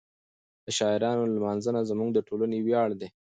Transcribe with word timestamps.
د 0.65 0.67
شاعرانو 0.77 1.31
لمانځنه 1.35 1.81
زموږ 1.89 2.09
د 2.13 2.19
ټولنې 2.27 2.57
ویاړ 2.65 2.89
دی. 2.99 3.07